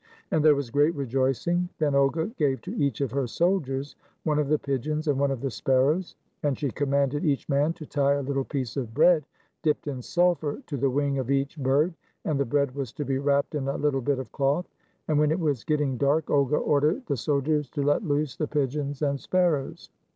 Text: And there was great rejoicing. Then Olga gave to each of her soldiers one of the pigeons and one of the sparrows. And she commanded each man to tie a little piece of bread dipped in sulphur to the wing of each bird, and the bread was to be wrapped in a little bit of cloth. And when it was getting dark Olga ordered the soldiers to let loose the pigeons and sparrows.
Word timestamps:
And 0.31 0.43
there 0.43 0.55
was 0.55 0.71
great 0.71 0.95
rejoicing. 0.95 1.69
Then 1.77 1.93
Olga 1.93 2.25
gave 2.35 2.61
to 2.61 2.75
each 2.75 3.01
of 3.01 3.11
her 3.11 3.27
soldiers 3.27 3.95
one 4.23 4.39
of 4.39 4.47
the 4.47 4.57
pigeons 4.57 5.07
and 5.07 5.19
one 5.19 5.29
of 5.29 5.41
the 5.41 5.51
sparrows. 5.51 6.15
And 6.41 6.57
she 6.57 6.71
commanded 6.71 7.23
each 7.23 7.47
man 7.47 7.73
to 7.73 7.85
tie 7.85 8.13
a 8.15 8.23
little 8.23 8.43
piece 8.43 8.77
of 8.77 8.95
bread 8.95 9.23
dipped 9.61 9.85
in 9.85 10.01
sulphur 10.01 10.63
to 10.65 10.75
the 10.75 10.89
wing 10.89 11.19
of 11.19 11.29
each 11.29 11.55
bird, 11.55 11.93
and 12.25 12.39
the 12.39 12.45
bread 12.45 12.73
was 12.73 12.91
to 12.93 13.05
be 13.05 13.19
wrapped 13.19 13.53
in 13.53 13.67
a 13.67 13.77
little 13.77 14.01
bit 14.01 14.17
of 14.17 14.31
cloth. 14.31 14.65
And 15.07 15.19
when 15.19 15.29
it 15.29 15.39
was 15.39 15.63
getting 15.63 15.97
dark 15.97 16.31
Olga 16.31 16.57
ordered 16.57 17.05
the 17.05 17.15
soldiers 17.15 17.69
to 17.69 17.83
let 17.83 18.03
loose 18.03 18.35
the 18.35 18.47
pigeons 18.47 19.03
and 19.03 19.19
sparrows. 19.19 19.91